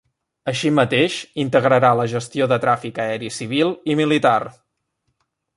Així 0.51 0.71
mateix, 0.77 1.17
integrarà 1.43 1.91
la 2.01 2.07
gestió 2.15 2.49
de 2.53 2.59
tràfic 2.65 2.99
aeri 3.07 3.33
civil 3.39 3.77
i 3.95 4.01
militar. 4.03 4.37